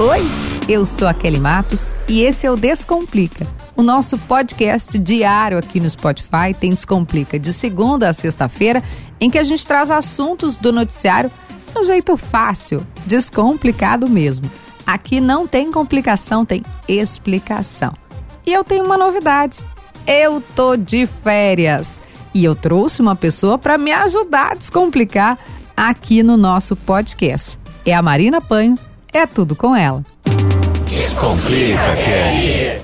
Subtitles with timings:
[0.00, 0.20] Oi,
[0.68, 5.80] eu sou a Kelly Matos e esse é o Descomplica, o nosso podcast diário aqui
[5.80, 6.54] no Spotify.
[6.56, 8.80] Tem Descomplica de segunda a sexta-feira,
[9.20, 11.32] em que a gente traz assuntos do noticiário
[11.72, 14.48] de um jeito fácil, descomplicado mesmo.
[14.86, 17.92] Aqui não tem complicação, tem explicação.
[18.46, 19.58] E eu tenho uma novidade.
[20.06, 21.98] Eu tô de férias
[22.32, 25.36] e eu trouxe uma pessoa para me ajudar a descomplicar
[25.76, 27.58] aqui no nosso podcast.
[27.84, 28.78] É a Marina Panho
[29.18, 30.04] é tudo com ela.
[30.88, 32.80] Descomplica, Kelly.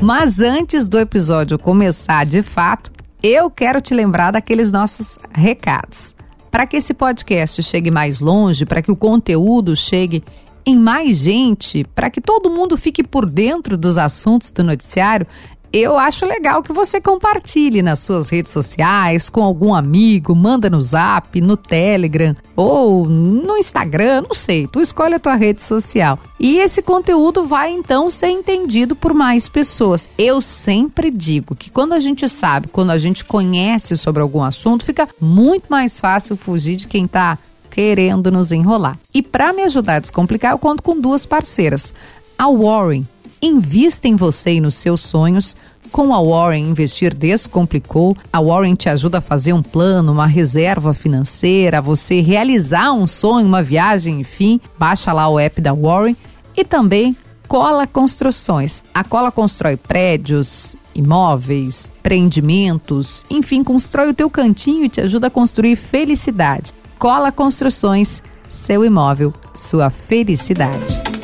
[0.00, 2.92] Mas antes do episódio começar de fato,
[3.22, 6.14] eu quero te lembrar daqueles nossos recados.
[6.50, 10.22] Para que esse podcast chegue mais longe, para que o conteúdo chegue
[10.66, 15.26] em mais gente, para que todo mundo fique por dentro dos assuntos do noticiário,
[15.72, 20.80] eu acho legal que você compartilhe nas suas redes sociais, com algum amigo, manda no
[20.80, 26.18] Zap, no Telegram ou no Instagram, não sei, tu escolhe a tua rede social.
[26.38, 30.08] E esse conteúdo vai então ser entendido por mais pessoas.
[30.16, 34.84] Eu sempre digo que quando a gente sabe, quando a gente conhece sobre algum assunto,
[34.84, 37.38] fica muito mais fácil fugir de quem está
[37.70, 38.98] querendo nos enrolar.
[39.12, 41.92] E para me ajudar a descomplicar, eu conto com duas parceiras.
[42.38, 43.04] A Warren
[43.46, 45.54] Invista em você e nos seus sonhos.
[45.92, 50.92] Com a Warren Investir Descomplicou, a Warren te ajuda a fazer um plano, uma reserva
[50.92, 54.60] financeira, você realizar um sonho, uma viagem, enfim.
[54.76, 56.16] Baixa lá o app da Warren
[56.56, 58.82] e também Cola Construções.
[58.92, 65.30] A Cola constrói prédios, imóveis, empreendimentos, enfim, constrói o teu cantinho e te ajuda a
[65.30, 66.74] construir felicidade.
[66.98, 68.20] Cola Construções,
[68.50, 71.15] seu imóvel, sua felicidade.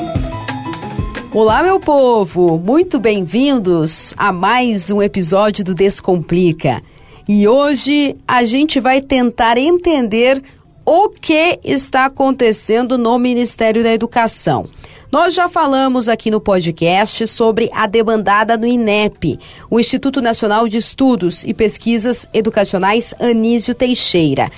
[1.35, 2.59] Olá, meu povo!
[2.59, 6.83] Muito bem-vindos a mais um episódio do Descomplica.
[7.27, 10.43] E hoje a gente vai tentar entender
[10.85, 14.69] o que está acontecendo no Ministério da Educação.
[15.11, 19.39] Nós já falamos aqui no podcast sobre a demandada no INEP,
[19.71, 24.53] o Instituto Nacional de Estudos e Pesquisas Educacionais Anísio Teixeira.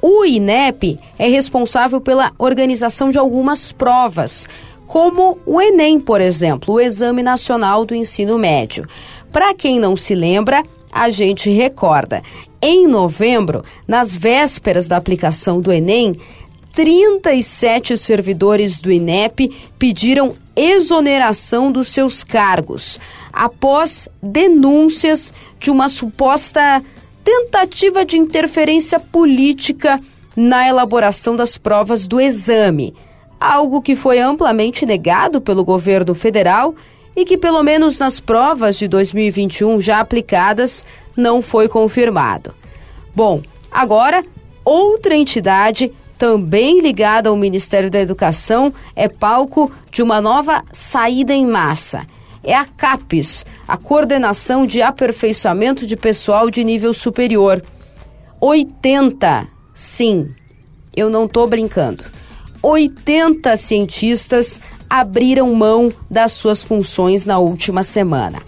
[0.00, 4.48] O INEP é responsável pela organização de algumas provas
[4.90, 8.88] como o Enem, por exemplo, o Exame Nacional do Ensino Médio.
[9.30, 12.24] Para quem não se lembra, a gente recorda.
[12.60, 16.12] Em novembro, nas vésperas da aplicação do Enem,
[16.72, 22.98] 37 servidores do INEP pediram exoneração dos seus cargos
[23.32, 26.82] após denúncias de uma suposta
[27.22, 30.00] tentativa de interferência política
[30.34, 32.92] na elaboração das provas do exame
[33.40, 36.74] algo que foi amplamente negado pelo governo federal
[37.16, 40.84] e que, pelo menos nas provas de 2021 já aplicadas,
[41.16, 42.52] não foi confirmado.
[43.14, 44.22] Bom, agora,
[44.64, 51.46] outra entidade também ligada ao Ministério da Educação é palco de uma nova saída em
[51.46, 52.06] massa.
[52.44, 57.62] É a CAPES, a Coordenação de Aperfeiçoamento de Pessoal de Nível Superior.
[58.40, 60.30] 80, sim,
[60.94, 62.19] eu não estou brincando
[62.62, 68.42] 80 cientistas abriram mão das suas funções na última semana.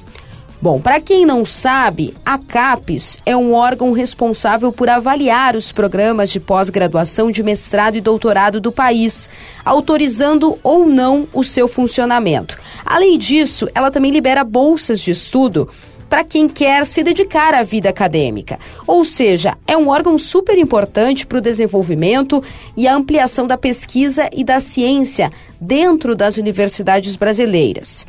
[0.62, 6.30] Bom, para quem não sabe, a CAPES é um órgão responsável por avaliar os programas
[6.30, 9.28] de pós-graduação de mestrado e doutorado do país,
[9.64, 12.60] autorizando ou não o seu funcionamento.
[12.86, 15.68] Além disso, ela também libera bolsas de estudo
[16.12, 18.58] para quem quer se dedicar à vida acadêmica.
[18.86, 22.44] Ou seja, é um órgão super importante para o desenvolvimento
[22.76, 28.04] e a ampliação da pesquisa e da ciência dentro das universidades brasileiras.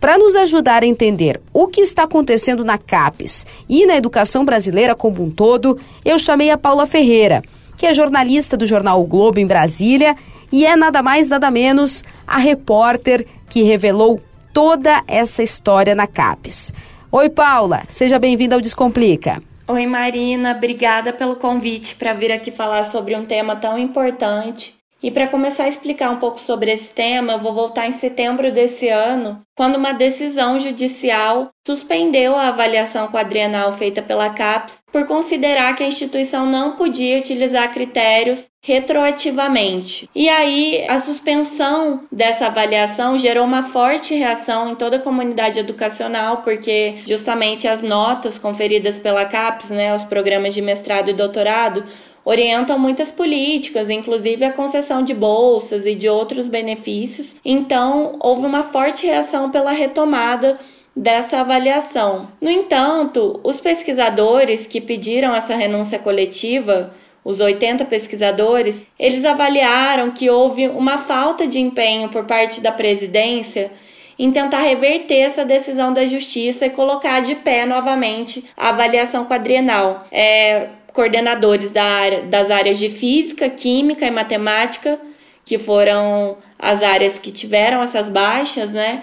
[0.00, 4.94] Para nos ajudar a entender o que está acontecendo na CAPES e na educação brasileira
[4.94, 7.42] como um todo, eu chamei a Paula Ferreira,
[7.76, 10.16] que é jornalista do jornal o Globo em Brasília
[10.50, 14.18] e é nada mais nada menos a repórter que revelou
[14.50, 16.72] toda essa história na CAPES.
[17.16, 19.40] Oi, Paula, seja bem-vinda ao Descomplica.
[19.68, 24.74] Oi, Marina, obrigada pelo convite para vir aqui falar sobre um tema tão importante.
[25.04, 28.50] E para começar a explicar um pouco sobre esse tema, eu vou voltar em setembro
[28.50, 35.76] desse ano, quando uma decisão judicial suspendeu a avaliação quadrienal feita pela CAPES por considerar
[35.76, 40.08] que a instituição não podia utilizar critérios retroativamente.
[40.14, 46.38] E aí, a suspensão dessa avaliação gerou uma forte reação em toda a comunidade educacional,
[46.38, 51.84] porque justamente as notas conferidas pela CAPES, né, os programas de mestrado e doutorado,
[52.24, 57.36] orientam muitas políticas, inclusive a concessão de bolsas e de outros benefícios.
[57.44, 60.58] Então, houve uma forte reação pela retomada
[60.96, 62.28] dessa avaliação.
[62.40, 66.94] No entanto, os pesquisadores que pediram essa renúncia coletiva
[67.24, 73.72] os 80 pesquisadores, eles avaliaram que houve uma falta de empenho por parte da presidência
[74.18, 80.04] em tentar reverter essa decisão da justiça e colocar de pé novamente a avaliação quadrienal.
[80.12, 84.98] É, coordenadores da área, das áreas de física, química e matemática,
[85.44, 89.02] que foram as áreas que tiveram essas baixas, né?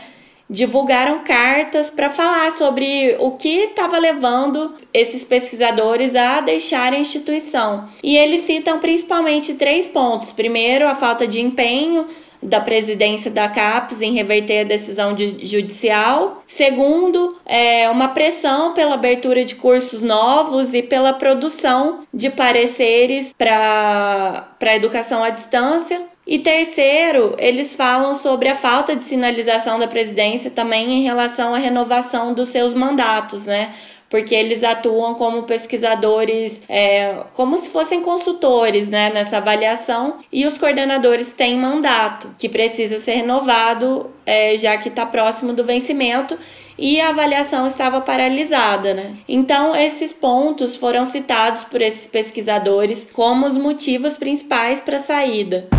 [0.52, 7.88] divulgaram cartas para falar sobre o que estava levando esses pesquisadores a deixar a instituição.
[8.04, 10.30] E eles citam principalmente três pontos.
[10.34, 12.06] Primeiro, a falta de empenho
[12.42, 16.44] da presidência da CAPES em reverter a decisão de, judicial.
[16.48, 24.48] Segundo, é uma pressão pela abertura de cursos novos e pela produção de pareceres para
[24.60, 26.11] a educação à distância.
[26.26, 31.58] E terceiro, eles falam sobre a falta de sinalização da presidência também em relação à
[31.58, 33.74] renovação dos seus mandatos, né?
[34.12, 40.58] porque eles atuam como pesquisadores, é, como se fossem consultores né, nessa avaliação, e os
[40.58, 46.38] coordenadores têm mandato, que precisa ser renovado, é, já que está próximo do vencimento,
[46.78, 48.94] e a avaliação estava paralisada.
[48.94, 49.16] Né?
[49.30, 55.70] Então, esses pontos foram citados por esses pesquisadores como os motivos principais para a saída.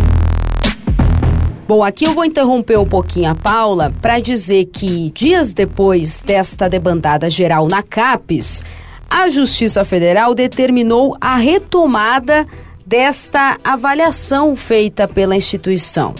[1.74, 6.68] Bom, aqui eu vou interromper um pouquinho a Paula para dizer que dias depois desta
[6.68, 8.62] debandada geral na CAPES,
[9.08, 12.46] a Justiça Federal determinou a retomada
[12.84, 16.14] desta avaliação feita pela instituição.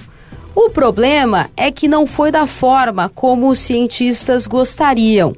[0.55, 5.37] O problema é que não foi da forma como os cientistas gostariam.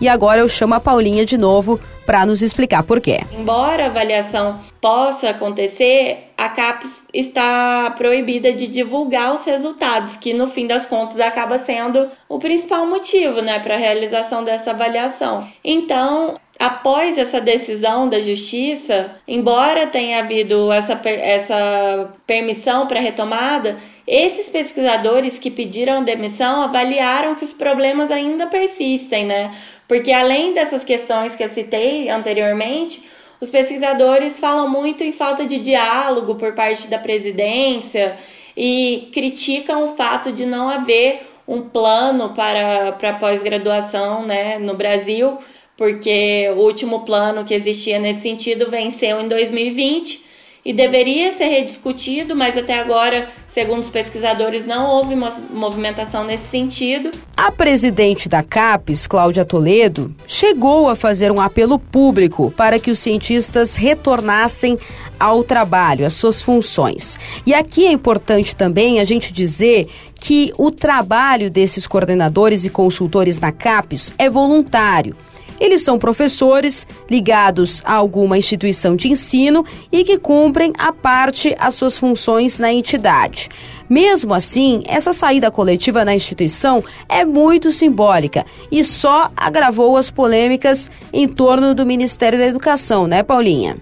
[0.00, 3.20] E agora eu chamo a Paulinha de novo para nos explicar por quê.
[3.32, 10.46] Embora a avaliação possa acontecer, a CAPES está proibida de divulgar os resultados, que no
[10.48, 15.46] fim das contas acaba sendo o principal motivo, né, para a realização dessa avaliação.
[15.62, 24.48] Então, após essa decisão da justiça, embora tenha havido essa, essa permissão para retomada, esses
[24.48, 29.54] pesquisadores que pediram demissão avaliaram que os problemas ainda persistem, né?
[29.92, 33.02] Porque além dessas questões que eu citei anteriormente,
[33.38, 38.16] os pesquisadores falam muito em falta de diálogo por parte da presidência
[38.56, 45.36] e criticam o fato de não haver um plano para, pós-graduação né, no Brasil,
[45.76, 50.24] porque o último plano que existia nesse sentido venceu em 2020
[50.64, 57.10] e deveria ser rediscutido, mas até agora, segundo os pesquisadores, não houve movimentação nesse sentido.
[57.36, 62.98] A presidente da CAPES, Cláudia Toledo, chegou a fazer um apelo público para que os
[62.98, 64.78] cientistas retornassem
[65.20, 67.18] ao trabalho, às suas funções.
[67.46, 73.38] E aqui é importante também a gente dizer que o trabalho desses coordenadores e consultores
[73.38, 75.14] na CAPES é voluntário.
[75.62, 81.76] Eles são professores ligados a alguma instituição de ensino e que cumprem a parte as
[81.76, 83.48] suas funções na entidade.
[83.88, 90.90] Mesmo assim, essa saída coletiva na instituição é muito simbólica e só agravou as polêmicas
[91.12, 93.76] em torno do Ministério da Educação, né, Paulinha?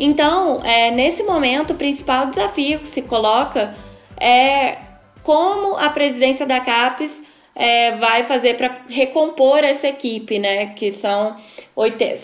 [0.00, 3.72] Então, é, nesse momento, o principal desafio que se coloca
[4.18, 4.78] é
[5.22, 7.19] como a presidência da CAPES
[7.60, 10.68] é, vai fazer para recompor essa equipe, né?
[10.74, 11.36] Que são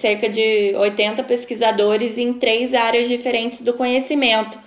[0.01, 4.59] cerca de 80 pesquisadores em três áreas diferentes do conhecimento.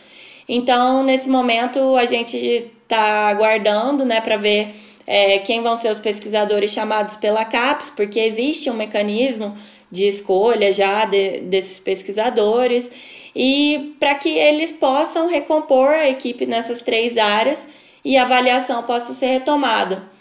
[0.48, 2.38] Então, nesse momento, a gente
[2.84, 4.76] está aguardando, né, para ver
[5.08, 9.58] é, quem vão ser os pesquisadores chamados pela CAPES, porque existe um mecanismo
[9.92, 12.88] de escolha já de, desses pesquisadores
[13.36, 17.60] e para que eles possam recompor a equipe nessas três áreas
[18.06, 20.19] e a avaliação possa ser retomada.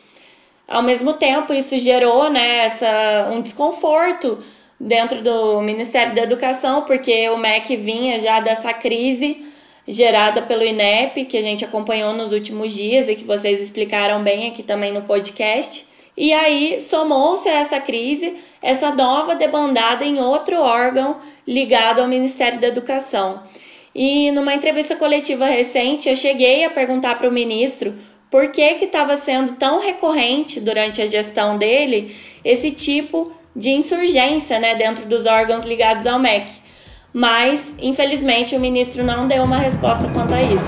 [0.69, 4.39] Ao mesmo tempo, isso gerou né, essa, um desconforto
[4.79, 9.47] dentro do Ministério da Educação, porque o MEC vinha já dessa crise
[9.89, 14.49] gerada pelo INEP, que a gente acompanhou nos últimos dias e que vocês explicaram bem
[14.49, 15.87] aqui também no podcast.
[16.15, 22.61] E aí somou-se a essa crise essa nova debandada em outro órgão ligado ao Ministério
[22.61, 23.43] da Educação.
[23.95, 27.95] E numa entrevista coletiva recente, eu cheguei a perguntar para o ministro
[28.31, 34.75] por que estava sendo tão recorrente durante a gestão dele esse tipo de insurgência né,
[34.75, 36.47] dentro dos órgãos ligados ao MEC.
[37.13, 40.65] Mas, infelizmente, o ministro não deu uma resposta quanto a isso.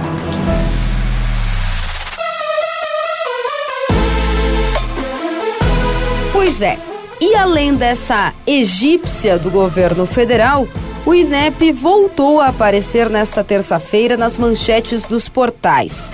[6.32, 6.78] Pois é,
[7.20, 10.66] e além dessa egípcia do governo federal,
[11.06, 16.10] o INEP voltou a aparecer nesta terça-feira nas manchetes dos portais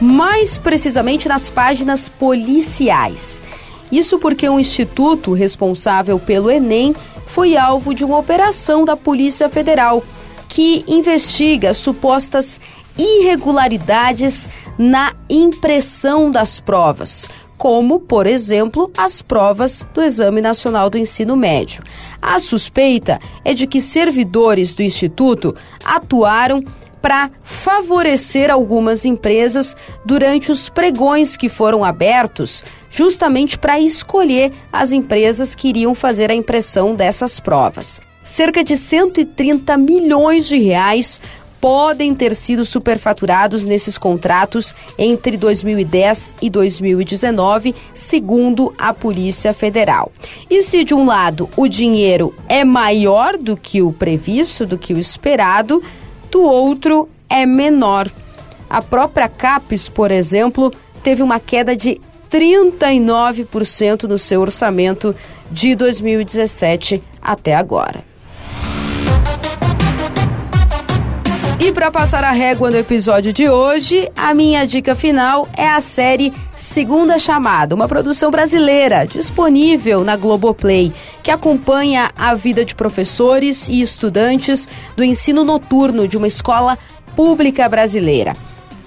[0.00, 3.42] mais precisamente nas páginas policiais.
[3.90, 6.94] Isso porque um instituto responsável pelo Enem
[7.26, 10.02] foi alvo de uma operação da Polícia Federal,
[10.48, 12.60] que investiga supostas
[12.96, 14.48] irregularidades
[14.78, 21.82] na impressão das provas, como, por exemplo, as provas do Exame Nacional do Ensino Médio.
[22.20, 26.62] A suspeita é de que servidores do Instituto atuaram
[27.04, 35.54] para favorecer algumas empresas durante os pregões que foram abertos, justamente para escolher as empresas
[35.54, 38.00] que iriam fazer a impressão dessas provas.
[38.22, 41.20] Cerca de 130 milhões de reais
[41.60, 50.10] podem ter sido superfaturados nesses contratos entre 2010 e 2019, segundo a Polícia Federal.
[50.48, 54.94] E se de um lado o dinheiro é maior do que o previsto, do que
[54.94, 55.82] o esperado,
[56.34, 58.10] do outro é menor.
[58.68, 65.14] A própria CAPES, por exemplo, teve uma queda de 39% no seu orçamento
[65.48, 68.02] de 2017 até agora.
[71.64, 75.80] E para passar a régua no episódio de hoje, a minha dica final é a
[75.80, 80.92] série Segunda Chamada, uma produção brasileira disponível na Globoplay,
[81.22, 86.76] que acompanha a vida de professores e estudantes do ensino noturno de uma escola
[87.16, 88.34] pública brasileira.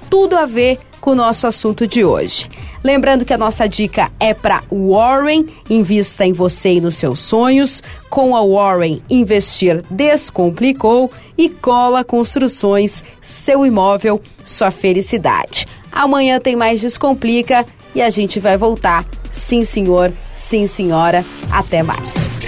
[0.07, 2.47] Tudo a ver com o nosso assunto de hoje.
[2.83, 7.81] Lembrando que a nossa dica é para Warren, invista em você e nos seus sonhos.
[8.09, 15.67] Com a Warren, investir descomplicou e Cola Construções, seu imóvel, sua felicidade.
[15.91, 19.05] Amanhã tem mais Descomplica e a gente vai voltar.
[19.29, 21.25] Sim, senhor, sim, senhora.
[21.51, 22.46] Até mais.